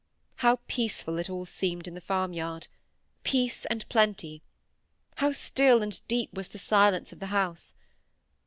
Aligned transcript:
How 0.37 0.57
peaceful 0.67 1.19
it 1.19 1.29
all 1.29 1.45
seemed 1.45 1.87
in 1.87 1.93
the 1.93 2.01
farmyard! 2.01 2.65
Peace 3.21 3.65
and 3.67 3.87
plenty. 3.87 4.41
How 5.17 5.31
still 5.31 5.83
and 5.83 6.01
deep 6.07 6.33
was 6.33 6.47
the 6.47 6.57
silence 6.57 7.13
of 7.13 7.19
the 7.19 7.27
house! 7.27 7.75